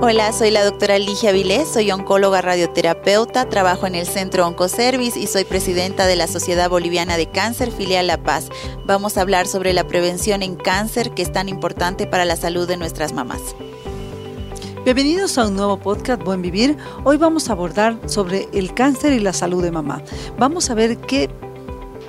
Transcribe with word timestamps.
Hola, 0.00 0.32
soy 0.32 0.52
la 0.52 0.64
doctora 0.64 0.96
Ligia 0.96 1.32
Vilés, 1.32 1.66
soy 1.68 1.90
oncóloga 1.90 2.40
radioterapeuta, 2.40 3.48
trabajo 3.48 3.84
en 3.84 3.96
el 3.96 4.06
Centro 4.06 4.46
Oncoservice 4.46 5.18
y 5.18 5.26
soy 5.26 5.42
presidenta 5.42 6.06
de 6.06 6.14
la 6.14 6.28
Sociedad 6.28 6.70
Boliviana 6.70 7.16
de 7.16 7.26
Cáncer, 7.26 7.72
filial 7.72 8.06
La 8.06 8.22
Paz. 8.22 8.48
Vamos 8.86 9.18
a 9.18 9.22
hablar 9.22 9.48
sobre 9.48 9.72
la 9.72 9.88
prevención 9.88 10.44
en 10.44 10.54
cáncer 10.54 11.10
que 11.10 11.22
es 11.22 11.32
tan 11.32 11.48
importante 11.48 12.06
para 12.06 12.24
la 12.24 12.36
salud 12.36 12.68
de 12.68 12.76
nuestras 12.76 13.12
mamás. 13.12 13.56
Bienvenidos 14.84 15.36
a 15.36 15.48
un 15.48 15.56
nuevo 15.56 15.78
podcast 15.78 16.22
Buen 16.22 16.42
Vivir. 16.42 16.76
Hoy 17.02 17.16
vamos 17.16 17.48
a 17.48 17.54
abordar 17.54 17.98
sobre 18.06 18.48
el 18.52 18.74
cáncer 18.74 19.12
y 19.12 19.18
la 19.18 19.32
salud 19.32 19.64
de 19.64 19.72
mamá. 19.72 20.04
Vamos 20.38 20.70
a 20.70 20.74
ver 20.74 20.96
qué 20.98 21.28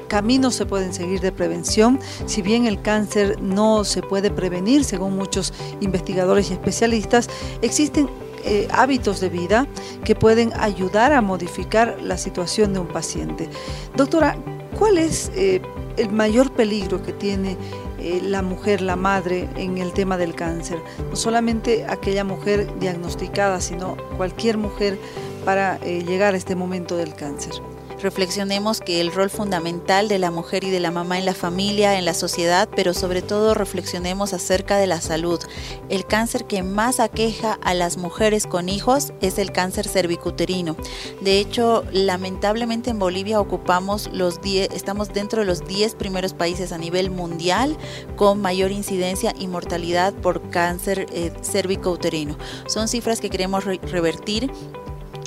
caminos 0.09 0.55
se 0.55 0.66
pueden 0.66 0.94
seguir 0.94 1.22
de 1.22 1.31
prevención. 1.31 1.99
Si 2.26 2.41
bien 2.41 2.66
el 2.66 2.81
cáncer 2.81 3.41
no 3.41 3.86
se 3.86 4.02
puede 4.02 4.30
prevenir, 4.30 4.84
según 4.84 5.16
muchos 5.16 5.54
investigadores 5.80 6.49
y 6.49 6.54
especialistas, 6.54 7.30
existen 7.62 8.09
eh, 8.44 8.68
hábitos 8.72 9.20
de 9.20 9.30
vida 9.30 9.68
que 10.04 10.16
pueden 10.16 10.52
ayudar 10.59 11.13
a 11.13 11.22
modificar 11.22 11.98
la 12.02 12.18
situación 12.18 12.73
de 12.73 12.80
un 12.80 12.88
paciente. 12.88 13.49
Doctora, 13.95 14.38
¿cuál 14.77 14.98
es 14.98 15.32
eh, 15.35 15.62
el 15.98 16.10
mayor 16.10 16.52
peligro 16.54 17.04
que 17.04 17.12
tiene 17.12 17.57
eh, 17.99 18.21
la 18.23 18.41
mujer, 18.41 18.82
la 18.82 18.96
madre, 18.96 19.49
en 19.55 19.77
el 19.77 19.91
tema 19.91 20.18
del 20.18 20.35
cáncer? 20.35 20.80
No 21.10 21.16
solamente 21.16 21.85
aquella 21.87 22.24
mujer 22.24 22.68
diagnosticada, 22.80 23.62
sino 23.62 23.98
cualquier 24.18 24.57
mujer 24.57 24.98
para 25.46 25.77
llegar 25.80 26.34
a 26.34 26.37
este 26.37 26.55
momento 26.55 26.98
del 26.98 27.13
cáncer 27.15 27.54
reflexionemos 28.02 28.80
que 28.80 29.02
el 29.02 29.12
rol 29.12 29.30
fundamental 29.30 30.08
de 30.08 30.20
la 30.20 30.32
mujer 30.32 30.64
y 30.64 30.70
de 30.70 30.80
la 30.80 30.92
mamá 30.92 31.20
en 31.20 31.26
la 31.26 31.34
familia, 31.34 31.98
en 31.98 32.05
la 32.05 32.14
sociedad, 32.14 32.70
pero 32.76 32.94
sobre 32.94 33.22
todo 33.22 33.54
reflexionemos 33.54 34.34
acerca 34.34 34.78
de 34.78 34.88
la 34.88 35.02
salud. 35.02 35.40
El 35.90 36.05
cáncer 36.05 36.46
que 36.46 36.64
más 36.64 37.00
aqueja 37.00 37.60
a 37.62 37.74
las 37.74 37.98
mujeres 37.98 38.48
con 38.48 38.70
hijos 38.70 39.14
es 39.22 39.38
el 39.38 39.52
cáncer 39.52 39.88
cervicuterino. 39.88 40.76
De 41.22 41.40
hecho, 41.40 41.84
lamentablemente 41.92 42.90
en 42.90 43.00
Bolivia 43.00 43.40
ocupamos 43.40 44.10
los 44.14 44.42
10, 44.42 44.70
estamos 44.74 45.14
dentro 45.14 45.42
de 45.42 45.46
los 45.46 45.66
10 45.66 45.96
primeros 45.96 46.34
países 46.34 46.72
a 46.72 46.77
nivel 46.77 47.10
mundial 47.10 47.77
con 48.16 48.42
mayor 48.42 48.72
incidencia 48.72 49.34
y 49.38 49.48
mortalidad 49.48 50.14
por 50.14 50.50
cáncer 50.50 51.05
eh, 51.12 51.32
cervicouterino. 51.42 52.38
Son 52.68 52.88
cifras 52.88 53.20
que 53.20 53.30
queremos 53.30 53.66
revertir 53.66 54.52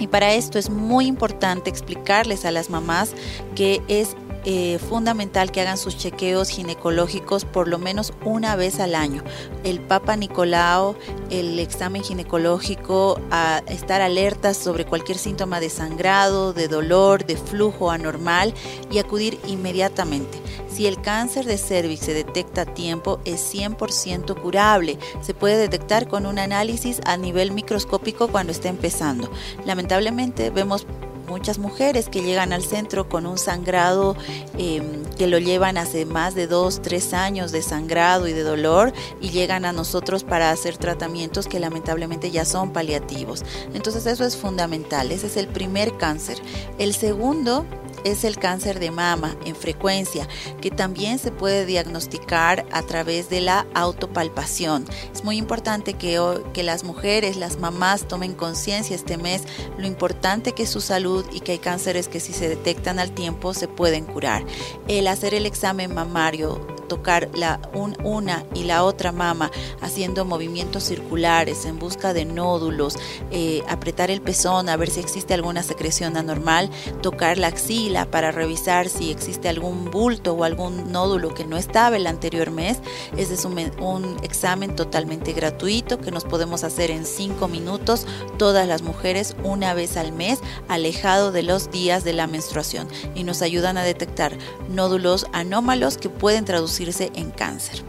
y 0.03 0.09
para 0.09 0.35
esto 0.35 0.59
es 0.59 0.69
muy 0.69 1.07
importante 1.07 1.71
explicarles 1.71 2.45
a 2.45 2.51
las 2.51 2.71
mamás 2.71 3.15
que 3.55 3.81
es 3.87 4.17
eh, 4.45 4.79
fundamental 4.79 5.53
que 5.53 5.61
hagan 5.61 5.79
sus 5.79 5.97
chequeos 5.97 6.49
ginecológicos 6.49 7.45
por 7.45 7.69
lo 7.69 7.79
menos 7.79 8.13
una 8.25 8.57
vez 8.57 8.81
al 8.81 8.95
año. 8.95 9.23
El 9.65 9.81
Papa 9.81 10.17
Nicolau, 10.17 10.97
el 11.31 11.59
examen 11.59 12.03
ginecológico, 12.03 13.21
a 13.31 13.63
estar 13.67 14.01
alertas 14.01 14.57
sobre 14.57 14.85
cualquier 14.85 15.19
síntoma 15.19 15.61
de 15.61 15.71
sangrado, 15.71 16.53
de 16.53 16.69
dolor, 16.69 17.25
de 17.25 17.37
flujo 17.37 17.91
anormal 17.91 18.55
y 18.91 18.99
acudir 18.99 19.39
inmediatamente. 19.47 20.41
Si 20.69 20.87
el 20.87 21.01
cáncer 21.03 21.45
de 21.45 21.59
cervix 21.59 22.01
se 22.01 22.15
detecta 22.15 22.63
a 22.63 22.67
tiempo, 22.67 23.21
es 23.27 23.55
100% 23.55 24.41
curable. 24.41 24.99
Se 25.21 25.35
puede 25.35 25.59
detectar 25.59 26.09
con 26.09 26.25
un 26.25 26.39
análisis 26.39 27.01
a 27.05 27.19
nivel 27.19 27.53
microscópico 27.53 28.29
cuando 28.29 28.53
está 28.53 28.71
empezando. 28.71 29.31
Lamentablemente 29.67 30.51
vemos 30.51 30.87
muchas 31.33 31.59
mujeres 31.59 32.11
que 32.11 32.21
llegan 32.21 32.53
al 32.53 32.63
centro 32.63 33.09
con 33.09 33.25
un 33.25 33.39
sangrado 33.39 34.17
em, 34.59 35.03
que 35.17 35.27
lo 35.27 35.39
llevan 35.39 35.79
hace 35.79 36.05
más 36.05 36.35
de 36.35 36.47
dos, 36.47 36.83
tres 36.83 37.15
años 37.15 37.53
de 37.53 37.63
sangrado 37.63 38.29
y 38.29 38.35
de 38.35 38.43
dolor 38.43 38.93
y 39.19 39.31
llegan 39.31 39.65
a 39.65 39.73
nosotros 39.73 40.25
para 40.25 40.51
hacer 40.51 40.77
tratamientos 40.77 41.47
que 41.47 41.59
lamentablemente 41.59 42.31
ya 42.31 42.45
son 42.45 42.71
paliativos. 42.75 43.45
Entonces 43.73 44.05
eso 44.05 44.25
es 44.27 44.37
fundamental, 44.37 45.11
ese 45.11 45.27
es 45.29 45.39
el 45.39 45.49
primer 45.49 45.97
cáncer. 45.97 46.37
El 46.79 46.93
segundo 46.93 47.65
es 48.05 48.25
el 48.25 48.39
cáncer 48.39 48.81
de 48.81 48.91
mama 48.91 49.37
en 49.45 49.57
frecuencia, 49.57 50.29
que 50.61 50.71
también 50.71 51.19
se 51.19 51.31
puede 51.31 51.67
diagnosticar 51.67 52.65
a 52.73 52.83
través 52.83 53.29
de 53.31 53.41
la 53.41 53.67
autopalpación. 53.75 54.85
Es 55.13 55.25
muy 55.25 55.37
importante 55.37 55.95
que, 55.95 56.21
que 56.53 56.63
las 56.63 56.85
mujeres, 56.85 57.37
las 57.37 57.59
mamás 57.59 58.09
tomen 58.09 58.35
conciencia 58.35 58.97
este 58.97 59.17
mes 59.17 59.43
lo 59.79 59.87
importante 59.87 60.53
que 60.53 60.65
es 60.65 60.71
su 60.71 60.81
salud 60.81 61.25
y 61.33 61.41
que 61.41 61.53
hay 61.53 61.59
cánceres 61.59 62.09
que 62.09 62.21
si 62.21 62.33
se 62.33 62.49
detectan 62.49 62.99
al 62.99 63.13
tiempo 63.13 63.55
se 63.55 63.69
pueden 63.69 64.05
curar. 64.05 64.45
El 64.89 65.07
hacer 65.07 65.35
el 65.35 65.47
examen 65.47 65.95
mamario 65.95 66.72
tocar 66.93 67.31
la, 67.33 67.59
una 68.05 68.45
y 68.55 68.65
la 68.65 68.85
otra 68.85 69.13
mama 69.13 69.51
haciendo 69.81 70.27
movimientos 70.27 70.85
circulares 70.85 71.65
en 71.65 71.79
busca 71.79 72.13
de 72.13 72.27
nódulos, 72.27 72.99
eh, 73.31 73.63
apretar 73.67 74.11
el 74.11 74.21
pezón 74.21 74.69
a 74.69 74.77
ver 74.77 74.91
si 74.91 75.01
existe 75.01 75.33
alguna 75.33 75.63
secreción 75.63 76.19
anormal, 76.19 76.69
tocar 77.01 77.39
la 77.39 77.47
axila 77.47 78.11
para 78.11 78.31
revisar 78.31 78.91
si 78.91 79.11
existe 79.11 79.49
algún 79.49 79.91
bulto 79.91 80.35
o 80.35 80.45
algún 80.45 80.93
nódulo 80.93 81.33
que 81.33 81.47
no 81.47 81.57
estaba 81.57 81.97
el 81.97 82.07
anterior 82.07 82.51
mes. 82.51 82.77
Ese 83.17 83.33
es 83.33 83.47
un, 83.47 83.59
un 83.81 84.19
examen 84.23 84.77
totalmente 84.77 85.33
gratuito 85.33 85.99
que 85.99 86.11
nos 86.11 86.25
podemos 86.25 86.63
hacer 86.63 86.91
en 86.91 87.07
cinco 87.07 87.49
minutos 87.49 88.07
todas 88.37 88.69
las 88.69 88.83
mujeres 88.83 89.35
una 89.45 89.73
vez 89.73 89.97
al 89.97 90.13
mes, 90.13 90.41
alejado 90.69 91.33
de 91.33 91.43
los 91.43 91.71
días 91.71 92.05
de 92.05 92.13
la 92.13 92.27
menstruación 92.27 92.87
y 93.15 93.25
nos 93.25 93.41
ayudan 93.41 93.79
a 93.79 93.83
detectar 93.83 94.37
nódulos 94.69 95.25
anómalos 95.33 95.97
que 95.97 96.11
pueden 96.11 96.45
traducir 96.45 96.82
en 96.83 97.31
cáncer. 97.31 97.85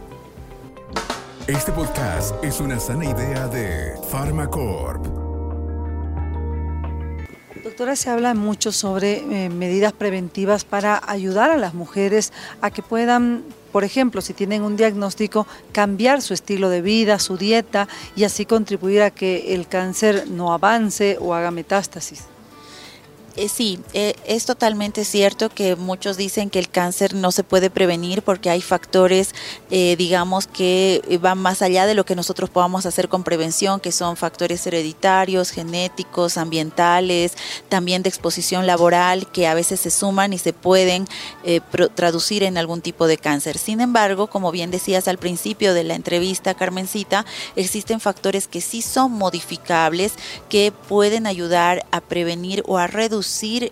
Este 1.48 1.72
podcast 1.72 2.32
es 2.44 2.60
una 2.60 2.78
sana 2.78 3.04
idea 3.04 3.48
de 3.48 3.92
Pharmacorp. 4.08 5.04
Doctora, 7.64 7.96
se 7.96 8.10
habla 8.10 8.34
mucho 8.34 8.70
sobre 8.70 9.16
eh, 9.16 9.48
medidas 9.48 9.92
preventivas 9.92 10.64
para 10.64 11.02
ayudar 11.08 11.50
a 11.50 11.56
las 11.56 11.74
mujeres 11.74 12.32
a 12.60 12.70
que 12.70 12.82
puedan, 12.82 13.42
por 13.72 13.82
ejemplo, 13.82 14.20
si 14.20 14.32
tienen 14.32 14.62
un 14.62 14.76
diagnóstico, 14.76 15.48
cambiar 15.72 16.22
su 16.22 16.32
estilo 16.32 16.68
de 16.68 16.80
vida, 16.80 17.18
su 17.18 17.36
dieta 17.36 17.88
y 18.14 18.22
así 18.22 18.46
contribuir 18.46 19.02
a 19.02 19.10
que 19.10 19.54
el 19.54 19.66
cáncer 19.66 20.28
no 20.28 20.52
avance 20.52 21.18
o 21.20 21.34
haga 21.34 21.50
metástasis. 21.50 22.26
Eh, 23.36 23.48
sí, 23.48 23.80
eh, 23.94 24.14
es 24.26 24.46
totalmente 24.46 25.04
cierto 25.04 25.48
que 25.48 25.74
muchos 25.74 26.16
dicen 26.16 26.50
que 26.50 26.60
el 26.60 26.68
cáncer 26.68 27.14
no 27.14 27.32
se 27.32 27.42
puede 27.42 27.68
prevenir 27.68 28.22
porque 28.22 28.48
hay 28.48 28.60
factores, 28.60 29.34
eh, 29.72 29.96
digamos, 29.98 30.46
que 30.46 31.02
van 31.20 31.38
más 31.38 31.60
allá 31.60 31.86
de 31.86 31.94
lo 31.94 32.04
que 32.04 32.14
nosotros 32.14 32.48
podamos 32.48 32.86
hacer 32.86 33.08
con 33.08 33.24
prevención, 33.24 33.80
que 33.80 33.90
son 33.90 34.16
factores 34.16 34.64
hereditarios, 34.68 35.50
genéticos, 35.50 36.36
ambientales, 36.36 37.32
también 37.68 38.04
de 38.04 38.08
exposición 38.08 38.68
laboral, 38.68 39.26
que 39.32 39.48
a 39.48 39.54
veces 39.54 39.80
se 39.80 39.90
suman 39.90 40.32
y 40.32 40.38
se 40.38 40.52
pueden 40.52 41.08
traducir 41.94 42.44
en 42.44 42.56
algún 42.56 42.82
tipo 42.82 43.06
de 43.08 43.18
cáncer. 43.18 43.58
Sin 43.58 43.80
embargo, 43.80 44.28
como 44.28 44.52
bien 44.52 44.70
decías 44.70 45.08
al 45.08 45.18
principio 45.18 45.74
de 45.74 45.84
la 45.84 45.94
entrevista, 45.94 46.54
Carmencita, 46.54 47.26
existen 47.56 47.98
factores 47.98 48.46
que 48.46 48.60
sí 48.60 48.80
son 48.80 49.12
modificables, 49.12 50.12
que 50.48 50.72
pueden 50.88 51.26
ayudar 51.26 51.84
a 51.90 52.00
prevenir 52.00 52.62
o 52.66 52.78
a 52.78 52.86
reducir 52.86 53.23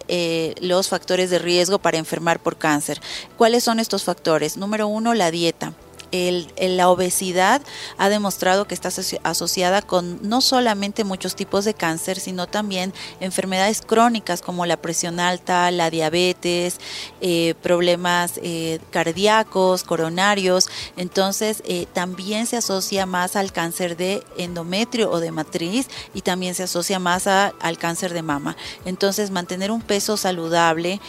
eh, 0.08 0.54
los 0.60 0.88
factores 0.88 1.30
de 1.30 1.38
riesgo 1.38 1.78
para 1.78 1.98
enfermar 1.98 2.40
por 2.40 2.56
cáncer. 2.56 3.00
¿Cuáles 3.36 3.64
son 3.64 3.80
estos 3.80 4.04
factores? 4.04 4.56
Número 4.56 4.86
uno, 4.86 5.14
la 5.14 5.30
dieta 5.30 5.74
la 6.12 6.88
obesidad 6.88 7.62
ha 7.98 8.08
demostrado 8.08 8.66
que 8.66 8.74
está 8.74 8.90
asociada 9.22 9.82
con 9.82 10.18
no 10.22 10.40
solamente 10.40 11.04
muchos 11.04 11.34
tipos 11.34 11.64
de 11.64 11.74
cáncer, 11.74 12.20
sino 12.20 12.46
también 12.46 12.92
enfermedades 13.20 13.80
crónicas 13.82 14.42
como 14.42 14.66
la 14.66 14.76
presión 14.76 15.20
alta, 15.20 15.70
la 15.70 15.90
diabetes, 15.90 16.78
eh, 17.20 17.54
problemas 17.62 18.40
eh, 18.42 18.78
cardíacos, 18.90 19.84
coronarios. 19.84 20.68
Entonces, 20.96 21.62
eh, 21.66 21.86
también 21.92 22.46
se 22.46 22.56
asocia 22.56 23.06
más 23.06 23.36
al 23.36 23.52
cáncer 23.52 23.96
de 23.96 24.22
endometrio 24.36 25.10
o 25.10 25.20
de 25.20 25.32
matriz 25.32 25.88
y 26.14 26.22
también 26.22 26.54
se 26.54 26.64
asocia 26.64 26.98
más 26.98 27.26
al 27.26 27.78
cáncer 27.78 28.12
de 28.12 28.22
mama. 28.22 28.56
Entonces, 28.84 29.30
mantener 29.30 29.70
un 29.70 29.82
peso 29.82 30.16
saludable, 30.16 31.00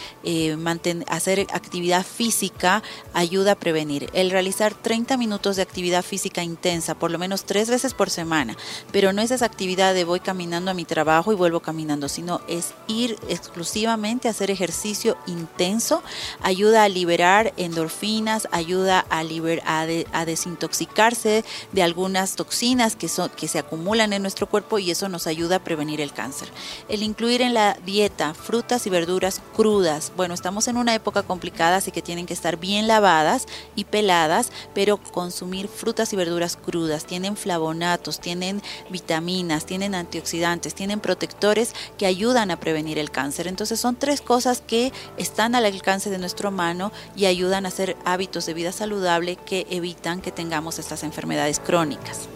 hacer 1.08 1.40
actividad 1.52 2.04
física 2.04 2.82
ayuda 3.12 3.52
a 3.52 3.54
prevenir. 3.56 4.08
El 4.12 4.30
realizar 4.30 4.74
30 4.94 5.16
minutos 5.16 5.56
de 5.56 5.62
actividad 5.62 6.04
física 6.04 6.44
intensa, 6.44 6.94
por 6.94 7.10
lo 7.10 7.18
menos 7.18 7.46
tres 7.46 7.68
veces 7.68 7.94
por 7.94 8.10
semana, 8.10 8.56
pero 8.92 9.12
no 9.12 9.22
es 9.22 9.32
esa 9.32 9.44
actividad 9.44 9.92
de 9.92 10.04
voy 10.04 10.20
caminando 10.20 10.70
a 10.70 10.74
mi 10.74 10.84
trabajo 10.84 11.32
y 11.32 11.34
vuelvo 11.34 11.58
caminando, 11.58 12.08
sino 12.08 12.40
es 12.46 12.74
ir 12.86 13.18
exclusivamente 13.28 14.28
a 14.28 14.30
hacer 14.30 14.52
ejercicio 14.52 15.16
intenso, 15.26 16.00
ayuda 16.42 16.84
a 16.84 16.88
liberar 16.88 17.52
endorfinas, 17.56 18.46
ayuda 18.52 19.04
a, 19.10 19.24
a, 19.24 20.24
desintoxicarse 20.24 21.44
de 21.72 21.82
algunas 21.82 22.36
toxinas 22.36 22.94
que, 22.94 23.08
son, 23.08 23.30
que 23.30 23.48
se 23.48 23.58
acumulan 23.58 24.12
en 24.12 24.22
nuestro 24.22 24.48
cuerpo 24.48 24.78
y 24.78 24.92
eso 24.92 25.08
nos 25.08 25.26
ayuda 25.26 25.56
a 25.56 25.64
prevenir 25.64 26.00
el 26.00 26.12
cáncer. 26.12 26.46
El 26.88 27.02
incluir 27.02 27.42
en 27.42 27.52
la 27.52 27.76
dieta 27.84 28.32
frutas 28.32 28.86
y 28.86 28.90
verduras 28.90 29.42
crudas, 29.56 30.12
bueno, 30.16 30.34
estamos 30.34 30.68
en 30.68 30.76
una 30.76 30.94
época 30.94 31.24
complicada, 31.24 31.78
así 31.78 31.90
que 31.90 32.00
tienen 32.00 32.26
que 32.26 32.34
estar 32.34 32.58
bien 32.58 32.86
lavadas 32.86 33.46
y 33.74 33.86
peladas, 33.86 34.52
pero 34.72 34.83
consumir 35.10 35.68
frutas 35.68 36.12
y 36.12 36.16
verduras 36.16 36.56
crudas, 36.56 37.06
tienen 37.06 37.36
flavonatos, 37.36 38.20
tienen 38.20 38.62
vitaminas, 38.90 39.66
tienen 39.66 39.94
antioxidantes, 39.94 40.74
tienen 40.74 41.00
protectores 41.00 41.74
que 41.98 42.06
ayudan 42.06 42.50
a 42.50 42.60
prevenir 42.60 42.98
el 42.98 43.10
cáncer. 43.10 43.46
Entonces 43.46 43.80
son 43.80 43.96
tres 43.96 44.20
cosas 44.20 44.60
que 44.60 44.92
están 45.16 45.54
al 45.54 45.64
alcance 45.64 46.10
de 46.10 46.18
nuestra 46.18 46.50
mano 46.50 46.92
y 47.16 47.26
ayudan 47.26 47.64
a 47.64 47.68
hacer 47.68 47.96
hábitos 48.04 48.46
de 48.46 48.54
vida 48.54 48.72
saludable 48.72 49.36
que 49.36 49.66
evitan 49.70 50.20
que 50.20 50.32
tengamos 50.32 50.78
estas 50.78 51.02
enfermedades 51.02 51.60
crónicas. 51.60 52.28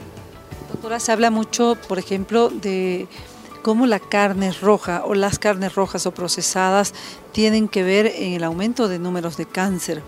Doctora, 0.73 1.01
se 1.01 1.13
habla 1.13 1.31
mucho, 1.31 1.77
por 1.89 1.99
ejemplo, 1.99 2.51
de 2.51 3.09
cómo 3.63 3.87
la 3.87 3.99
carne 3.99 4.53
roja 4.53 5.03
o 5.05 5.15
las 5.15 5.39
carnes 5.39 5.75
rojas 5.75 6.07
o 6.07 6.13
procesadas 6.13 6.95
tienen 7.33 7.69
que 7.69 7.83
ver 7.83 8.07
en 8.07 8.33
el 8.33 8.45
aumento 8.45 8.89
de 8.89 8.99
números 8.99 9.37
de 9.37 9.47
cáncer. 9.47 10.03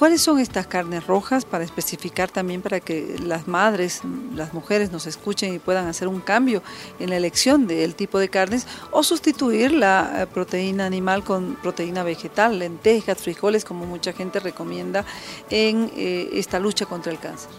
¿Cuáles 0.00 0.22
son 0.22 0.38
estas 0.38 0.66
carnes 0.66 1.06
rojas 1.06 1.44
para 1.44 1.62
especificar 1.62 2.30
también 2.30 2.62
para 2.62 2.80
que 2.80 3.16
las 3.22 3.46
madres, 3.46 4.00
las 4.34 4.54
mujeres 4.54 4.90
nos 4.90 5.06
escuchen 5.06 5.52
y 5.52 5.58
puedan 5.58 5.88
hacer 5.88 6.08
un 6.08 6.20
cambio 6.20 6.62
en 6.98 7.10
la 7.10 7.18
elección 7.18 7.66
del 7.66 7.94
tipo 7.94 8.18
de 8.18 8.30
carnes 8.30 8.66
o 8.92 9.02
sustituir 9.02 9.72
la 9.72 10.22
eh, 10.22 10.26
proteína 10.26 10.86
animal 10.86 11.22
con 11.22 11.56
proteína 11.56 12.02
vegetal, 12.02 12.58
lentejas, 12.58 13.18
frijoles, 13.18 13.66
como 13.66 13.84
mucha 13.84 14.14
gente 14.14 14.40
recomienda 14.40 15.04
en 15.50 15.92
eh, 15.94 16.30
esta 16.32 16.58
lucha 16.58 16.86
contra 16.86 17.12
el 17.12 17.18
cáncer? 17.18 17.50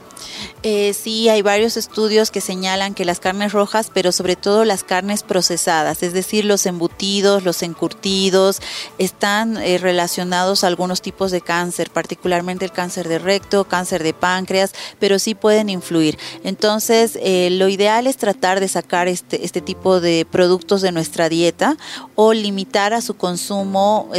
Eh, 0.64 0.94
sí, 0.94 1.30
hay 1.30 1.42
varios 1.42 1.78
estudios 1.78 2.32
que 2.32 2.42
señalan 2.42 2.94
que 2.94 3.06
las 3.06 3.20
carnes 3.20 3.52
rojas, 3.52 3.92
pero 3.94 4.12
sobre 4.12 4.36
todo 4.36 4.64
las 4.66 4.84
carnes 4.84 5.24
procesadas, 5.24 6.04
es 6.04 6.14
decir, 6.14 6.46
los 6.46 6.66
embutidos, 6.66 7.44
los 7.44 7.64
encurtidos, 7.64 8.62
están 8.98 9.58
eh, 9.58 9.78
relacionados 9.78 10.64
a 10.64 10.68
algunos 10.68 11.02
tipos 11.02 11.32
de 11.32 11.42
cáncer, 11.42 11.90
particularmente 11.90 12.66
el 12.66 12.72
cáncer 12.72 13.08
de 13.08 13.20
recto, 13.20 13.66
cáncer 13.66 14.04
de 14.04 14.14
páncreas, 14.14 14.74
pero 15.00 15.20
sí 15.20 15.36
pueden 15.36 15.70
influir. 15.70 16.18
Entonces, 16.44 17.18
eh, 17.22 17.50
lo 17.52 17.68
ideal 17.70 18.08
es 18.08 18.18
tratar 18.18 18.60
de 18.60 18.68
sacar 18.68 19.08
este, 19.08 19.44
este 19.46 19.62
tipo 19.62 20.00
de 20.00 20.26
productos 20.30 20.82
de 20.82 20.92
nuestra 20.92 21.30
dieta 21.30 21.78
o 22.16 22.34
limitar 22.34 22.94
a 22.94 23.02
su 23.02 23.16
consumo 23.16 24.10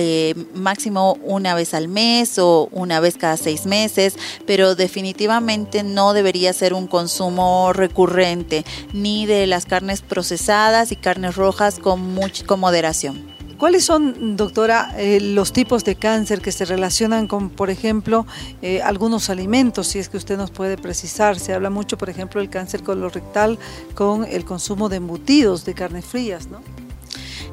máximo 0.54 1.18
una 1.22 1.54
vez 1.54 1.74
al 1.74 1.88
mes 1.88 2.38
o 2.38 2.68
una 2.72 3.00
vez 3.00 3.16
cada 3.16 3.36
seis 3.36 3.66
meses, 3.66 4.14
pero 4.46 4.74
definitivamente 4.74 5.82
debería 6.12 6.52
ser 6.52 6.74
un 6.74 6.86
consumo 6.86 7.72
recurrente, 7.72 8.64
ni 8.92 9.26
de 9.26 9.46
las 9.46 9.66
carnes 9.66 10.02
procesadas 10.02 10.92
y 10.92 10.96
carnes 10.96 11.36
rojas 11.36 11.78
con, 11.78 12.18
con 12.46 12.60
moderación. 12.60 13.32
¿Cuáles 13.62 13.84
son, 13.84 14.36
doctora, 14.36 14.92
eh, 14.98 15.20
los 15.20 15.52
tipos 15.52 15.84
de 15.84 15.94
cáncer 15.94 16.40
que 16.40 16.50
se 16.50 16.64
relacionan 16.64 17.28
con, 17.28 17.48
por 17.48 17.70
ejemplo, 17.70 18.26
eh, 18.60 18.82
algunos 18.82 19.30
alimentos? 19.30 19.86
Si 19.86 20.00
es 20.00 20.08
que 20.08 20.16
usted 20.16 20.36
nos 20.36 20.50
puede 20.50 20.76
precisar. 20.76 21.38
Se 21.38 21.54
habla 21.54 21.70
mucho, 21.70 21.96
por 21.96 22.10
ejemplo, 22.10 22.40
del 22.40 22.50
cáncer 22.50 22.82
colorectal 22.82 23.60
con 23.94 24.24
el 24.24 24.44
consumo 24.44 24.88
de 24.88 24.96
embutidos, 24.96 25.64
de 25.64 25.74
carnes 25.74 26.04
frías, 26.04 26.48
¿no? 26.48 26.60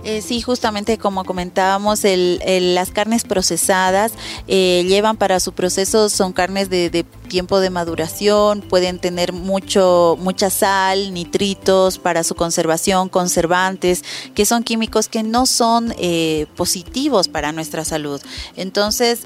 Eh, 0.04 0.22
sí, 0.22 0.42
justamente 0.42 0.98
como 0.98 1.26
comentábamos, 1.26 2.02
las 2.04 2.92
carnes 2.92 3.24
procesadas 3.26 4.14
eh, 4.48 4.86
llevan 4.88 5.18
para 5.18 5.40
su 5.40 5.52
proceso, 5.52 6.10
son 6.10 6.32
carnes 6.32 6.70
de, 6.70 7.06
tiempo 7.30 7.62
de 7.62 7.70
maduración, 7.70 8.60
pueden 8.62 9.00
tener 9.00 9.32
mucho, 9.32 10.18
mucha 10.20 10.50
sal, 10.50 11.14
nitritos 11.14 11.98
para 11.98 12.26
su 12.26 12.36
conservación, 12.36 13.08
conservantes, 13.08 14.04
que 14.36 14.46
son 14.46 14.64
químicos 14.64 15.08
que 15.08 15.24
no 15.24 15.46
son 15.46 15.94
eh, 15.98 16.48
positivos 16.58 17.30
para 17.30 17.54
nuestra 17.54 17.86
salud. 17.86 18.20
Entonces, 18.58 19.22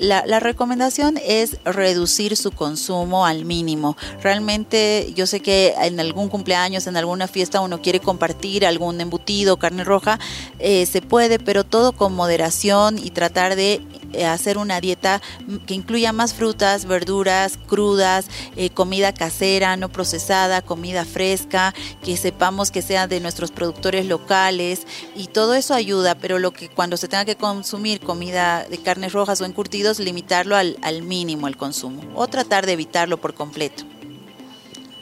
la, 0.00 0.26
la 0.26 0.40
recomendación 0.40 1.18
es 1.24 1.58
reducir 1.64 2.36
su 2.36 2.50
consumo 2.50 3.26
al 3.26 3.44
mínimo. 3.44 3.96
Realmente 4.22 5.12
yo 5.14 5.26
sé 5.26 5.40
que 5.40 5.74
en 5.80 6.00
algún 6.00 6.28
cumpleaños, 6.28 6.86
en 6.86 6.96
alguna 6.96 7.28
fiesta, 7.28 7.60
uno 7.60 7.80
quiere 7.80 8.00
compartir 8.00 8.66
algún 8.66 9.00
embutido, 9.00 9.58
carne 9.58 9.84
roja, 9.84 10.18
eh, 10.58 10.86
se 10.86 11.02
puede, 11.02 11.38
pero 11.38 11.64
todo 11.64 11.92
con 11.92 12.14
moderación 12.14 12.98
y 12.98 13.10
tratar 13.10 13.56
de 13.56 13.82
eh, 14.12 14.24
hacer 14.24 14.58
una 14.58 14.80
dieta 14.80 15.20
que 15.66 15.74
incluya 15.74 16.12
más 16.12 16.34
frutas, 16.34 16.86
verduras 16.86 17.33
crudas, 17.66 18.26
eh, 18.56 18.70
comida 18.70 19.12
casera, 19.12 19.76
no 19.76 19.88
procesada, 19.88 20.62
comida 20.62 21.04
fresca, 21.04 21.74
que 22.02 22.16
sepamos 22.16 22.70
que 22.70 22.82
sea 22.82 23.06
de 23.06 23.20
nuestros 23.20 23.50
productores 23.50 24.06
locales 24.06 24.86
y 25.14 25.26
todo 25.26 25.54
eso 25.54 25.74
ayuda, 25.74 26.14
pero 26.14 26.38
lo 26.38 26.52
que 26.52 26.68
cuando 26.68 26.96
se 26.96 27.08
tenga 27.08 27.24
que 27.24 27.36
consumir 27.36 28.00
comida 28.00 28.64
de 28.64 28.78
carnes 28.78 29.12
rojas 29.12 29.40
o 29.40 29.44
encurtidos, 29.44 29.98
limitarlo 29.98 30.56
al, 30.56 30.76
mínimo 31.02 31.48
el 31.48 31.56
consumo 31.56 32.02
o 32.14 32.26
tratar 32.28 32.66
de 32.66 32.72
evitarlo 32.72 33.18
por 33.18 33.34
completo. 33.34 33.84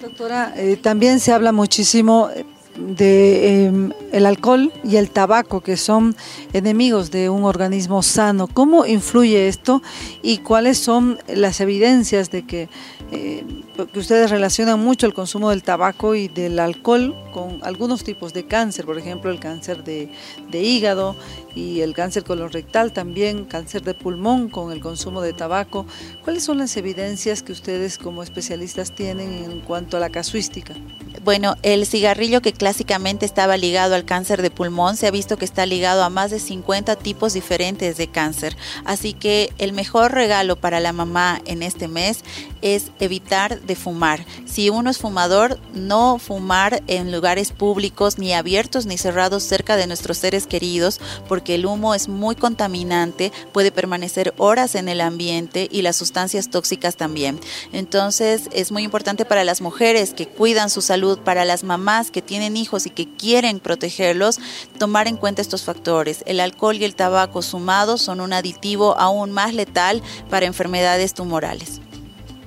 Doctora, 0.01 0.55
también 0.83 1.21
se 1.21 1.33
habla 1.33 1.53
muchísimo 1.53 2.29
de 2.77 3.67
em, 3.67 3.93
el 4.13 4.27
alcohol 4.27 4.73
y 4.85 4.97
el 4.97 5.11
tabaco 5.11 5.61
que 5.61 5.77
son 5.77 6.17
enemigos 6.53 7.11
de 7.11 7.29
un 7.29 7.45
organismo 7.45 8.03
sano. 8.03 8.47
¿Cómo 8.47 8.87
influye 8.87 9.49
esto 9.49 9.83
y 10.23 10.39
cuáles 10.39 10.79
son 10.79 11.19
las 11.29 11.61
evidencias 11.61 12.31
de 12.31 12.47
que, 12.47 12.69
eh, 13.11 13.45
que 13.93 13.99
ustedes 13.99 14.31
relacionan 14.31 14.81
mucho 14.81 15.07
el 15.07 15.15
consumo 15.15 15.51
del 15.51 15.63
tabaco 15.63 16.15
y 16.15 16.29
del 16.29 16.59
alcohol 16.59 17.15
con 17.33 17.59
algunos 17.63 18.05
tipos 18.05 18.33
de 18.33 18.47
cáncer, 18.47 18.85
por 18.85 18.99
ejemplo 18.99 19.31
el 19.31 19.41
cáncer 19.41 19.85
de, 19.85 20.11
de 20.51 20.63
hígado 20.63 21.17
y 21.55 21.81
el 21.81 21.95
cáncer 21.95 22.25
colorectal 22.25 22.93
también, 22.93 23.45
cáncer 23.45 23.83
de 23.83 23.95
pulmón 23.95 24.49
con 24.49 24.73
el 24.73 24.81
consumo 24.81 25.21
de 25.21 25.33
tabaco? 25.33 25.87
¿Cuáles 26.25 26.45
son 26.45 26.59
las 26.59 26.77
evidencias 26.77 27.43
que 27.43 27.53
ustedes 27.53 27.99
como 27.99 28.23
especialistas 28.23 28.93
tienen 28.93 29.45
en 29.45 29.61
cuanto 29.61 29.97
a 29.97 30.01
la 30.01 30.11
casuística? 30.11 30.75
Bueno, 31.25 31.55
el 31.63 31.87
cigarrillo 31.87 32.43
que 32.43 32.53
clásicamente 32.53 33.27
estaba 33.27 33.57
ligado 33.57 33.95
al 33.95 34.05
cáncer 34.05 34.43
de 34.43 34.51
pulmón 34.51 34.97
se 34.97 35.07
ha 35.07 35.13
visto 35.13 35.37
que 35.37 35.45
está 35.45 35.67
ligado 35.67 36.03
a 36.03 36.11
más 36.11 36.33
de 36.33 36.41
50 36.41 36.97
tipos 36.97 37.33
diferentes 37.33 37.97
de 37.97 38.09
cáncer. 38.09 38.57
Así 38.85 39.13
que 39.13 39.53
el 39.59 39.73
mejor 39.73 40.11
regalo 40.11 40.57
para 40.57 40.81
la 40.81 40.93
mamá 40.93 41.41
en 41.45 41.63
este 41.63 41.87
mes 41.87 42.25
es 42.61 42.91
evitar 42.99 43.61
de 43.61 43.77
fumar. 43.77 44.27
Si 44.47 44.69
uno 44.69 44.91
es 44.91 44.99
fumador, 44.99 45.61
no 45.75 46.19
fumar 46.19 46.83
en 46.89 47.13
lugares 47.13 47.53
públicos 47.53 48.19
ni 48.19 48.33
abiertos 48.33 48.87
ni 48.87 48.99
cerrados 48.99 49.45
cerca 49.45 49.77
de 49.77 49.87
nuestros 49.87 50.19
seres 50.19 50.49
queridos, 50.49 51.01
porque 51.29 51.55
el 51.55 51.67
humo 51.67 51.95
es 51.95 52.09
muy 52.09 52.35
contaminante, 52.35 53.31
puede 53.53 53.71
permanecer 53.71 54.35
horas 54.39 54.75
en 54.75 54.89
el 54.89 55.01
ambiente 55.01 55.69
y 55.71 55.83
las 55.83 55.95
sustancias 55.95 56.51
tóxicas 56.51 56.97
también. 56.97 57.39
Entonces 57.73 58.49
es 58.53 58.73
muy 58.73 58.83
importante 58.83 59.25
para 59.25 59.45
las 59.45 59.61
mujeres 59.61 60.15
que 60.15 60.27
cuidan 60.27 60.69
su 60.69 60.83
salud 60.83 61.12
para 61.19 61.45
las 61.45 61.65
mamás 61.65 62.11
que 62.11 62.23
tienen 62.23 62.57
hijos 62.57 62.87
y 62.87 62.91
que 62.91 63.09
quieren 63.09 63.61
protegerlos, 63.61 64.39
tomar 64.79 65.09
en 65.09 65.17
cuenta 65.17 65.43
estos 65.43 65.65
factores. 65.65 66.23
El 66.27 66.41
alcohol 66.41 66.77
y 66.77 66.85
el 66.85 66.95
tabaco 66.95 67.43
sumados 67.43 68.03
son 68.03 68.21
un 68.21 68.33
aditivo 68.33 68.99
aún 68.99 69.33
más 69.33 69.55
letal 69.55 70.03
para 70.31 70.47
enfermedades 70.47 71.15
tumorales. 71.15 71.81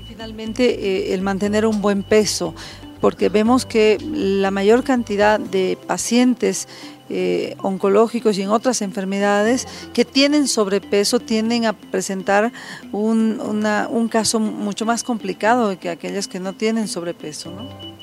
Finalmente, 0.08 1.10
eh, 1.10 1.14
el 1.14 1.22
mantener 1.22 1.66
un 1.66 1.82
buen 1.82 2.04
peso, 2.04 2.56
porque 3.02 3.30
vemos 3.30 3.66
que 3.66 3.98
la 4.02 4.50
mayor 4.50 4.84
cantidad 4.84 5.40
de 5.40 5.78
pacientes 5.88 6.68
eh, 7.08 7.56
oncológicos 7.62 8.36
y 8.40 8.42
en 8.42 8.50
otras 8.50 8.82
enfermedades 8.82 9.68
que 9.94 10.06
tienen 10.06 10.48
sobrepeso 10.48 11.20
tienden 11.20 11.66
a 11.66 11.74
presentar 11.74 12.52
un, 12.92 14.10
caso 14.10 14.40
mucho 14.40 14.88
más 14.88 15.04
complicado 15.04 15.78
que 15.80 15.90
aquellos 15.90 16.28
que 16.28 16.40
no 16.40 16.54
tienen 16.54 16.88
sobrepeso. 16.88 17.52
¿no? 17.52 17.95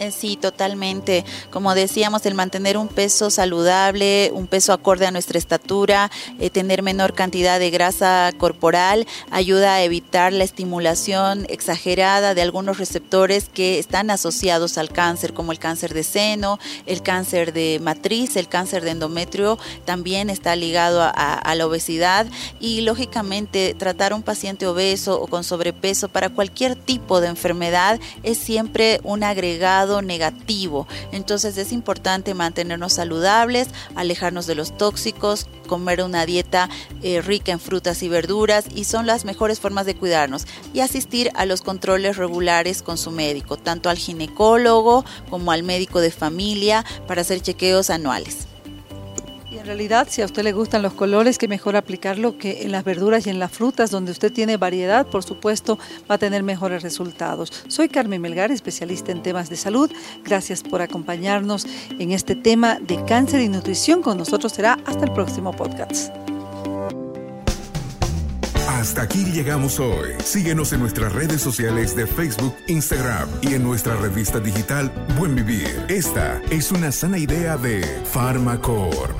Eh, 0.00 0.12
sí, 0.12 0.38
totalmente. 0.38 1.26
Como 1.50 1.74
decíamos, 1.74 2.24
el 2.24 2.34
mantener 2.34 2.78
un 2.78 2.88
peso 2.88 3.28
saludable, 3.28 4.30
un 4.32 4.46
peso 4.46 4.72
acorde 4.72 5.06
a 5.06 5.10
nuestra 5.10 5.36
estatura, 5.36 6.10
eh, 6.38 6.48
tener 6.48 6.82
menor 6.82 7.12
cantidad 7.12 7.58
de 7.58 7.68
grasa 7.68 8.32
corporal, 8.38 9.06
ayuda 9.30 9.74
a 9.74 9.82
evitar 9.82 10.32
la 10.32 10.44
estimulación 10.44 11.44
exagerada 11.50 12.32
de 12.32 12.40
algunos 12.40 12.78
receptores 12.78 13.50
que 13.50 13.78
están 13.78 14.08
asociados 14.08 14.78
al 14.78 14.88
cáncer, 14.88 15.34
como 15.34 15.52
el 15.52 15.58
cáncer 15.58 15.92
de 15.92 16.02
seno, 16.02 16.58
el 16.86 17.02
cáncer 17.02 17.52
de 17.52 17.78
matriz, 17.82 18.36
el 18.36 18.48
cáncer 18.48 18.84
de 18.84 18.92
endometrio, 18.92 19.58
también 19.84 20.30
está 20.30 20.56
ligado 20.56 21.02
a, 21.02 21.10
a 21.10 21.54
la 21.54 21.66
obesidad 21.66 22.26
y 22.58 22.80
lógicamente 22.80 23.74
tratar 23.74 24.12
a 24.12 24.14
un 24.14 24.22
paciente 24.22 24.66
obeso 24.66 25.20
o 25.20 25.26
con 25.26 25.44
sobrepeso 25.44 26.08
para 26.08 26.30
cualquier 26.30 26.74
tipo 26.74 27.20
de 27.20 27.28
enfermedad 27.28 28.00
es 28.22 28.38
siempre 28.38 28.98
un 29.04 29.24
agregado 29.24 29.89
negativo. 30.02 30.86
Entonces 31.12 31.56
es 31.58 31.72
importante 31.72 32.34
mantenernos 32.34 32.94
saludables, 32.94 33.68
alejarnos 33.94 34.46
de 34.46 34.54
los 34.54 34.76
tóxicos, 34.76 35.46
comer 35.66 36.02
una 36.02 36.26
dieta 36.26 36.68
eh, 37.02 37.20
rica 37.20 37.52
en 37.52 37.60
frutas 37.60 38.02
y 38.02 38.08
verduras 38.08 38.66
y 38.74 38.84
son 38.84 39.06
las 39.06 39.24
mejores 39.24 39.60
formas 39.60 39.86
de 39.86 39.94
cuidarnos 39.94 40.46
y 40.72 40.80
asistir 40.80 41.30
a 41.34 41.46
los 41.46 41.62
controles 41.62 42.16
regulares 42.16 42.82
con 42.82 42.98
su 42.98 43.10
médico, 43.10 43.56
tanto 43.56 43.88
al 43.90 43.98
ginecólogo 43.98 45.04
como 45.28 45.52
al 45.52 45.62
médico 45.62 46.00
de 46.00 46.10
familia 46.10 46.84
para 47.06 47.22
hacer 47.22 47.40
chequeos 47.40 47.90
anuales 47.90 48.49
realidad, 49.70 50.08
si 50.10 50.20
a 50.20 50.24
usted 50.24 50.42
le 50.42 50.50
gustan 50.50 50.82
los 50.82 50.94
colores, 50.94 51.38
que 51.38 51.46
mejor 51.46 51.76
aplicarlo 51.76 52.36
que 52.36 52.62
en 52.62 52.72
las 52.72 52.82
verduras 52.82 53.24
y 53.28 53.30
en 53.30 53.38
las 53.38 53.52
frutas, 53.52 53.92
donde 53.92 54.10
usted 54.10 54.32
tiene 54.32 54.56
variedad, 54.56 55.06
por 55.06 55.22
supuesto, 55.22 55.78
va 56.10 56.16
a 56.16 56.18
tener 56.18 56.42
mejores 56.42 56.82
resultados. 56.82 57.52
Soy 57.68 57.88
Carmen 57.88 58.20
Melgar, 58.20 58.50
especialista 58.50 59.12
en 59.12 59.22
temas 59.22 59.48
de 59.48 59.54
salud. 59.54 59.88
Gracias 60.24 60.64
por 60.64 60.82
acompañarnos 60.82 61.68
en 62.00 62.10
este 62.10 62.34
tema 62.34 62.80
de 62.80 63.04
cáncer 63.04 63.42
y 63.42 63.48
nutrición. 63.48 64.02
Con 64.02 64.18
nosotros 64.18 64.50
será 64.50 64.76
hasta 64.86 65.04
el 65.04 65.12
próximo 65.12 65.52
podcast. 65.52 66.12
Hasta 68.66 69.02
aquí 69.02 69.24
llegamos 69.26 69.78
hoy. 69.78 70.14
Síguenos 70.24 70.72
en 70.72 70.80
nuestras 70.80 71.12
redes 71.12 71.40
sociales 71.40 71.94
de 71.94 72.08
Facebook, 72.08 72.54
Instagram 72.66 73.28
y 73.42 73.54
en 73.54 73.62
nuestra 73.62 73.94
revista 73.94 74.40
digital 74.40 74.90
Buen 75.16 75.36
Vivir. 75.36 75.84
Esta 75.88 76.40
es 76.50 76.72
una 76.72 76.90
sana 76.90 77.18
idea 77.18 77.56
de 77.56 77.82
Farmacor. 78.10 79.14